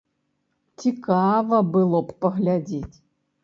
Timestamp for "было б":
1.77-2.19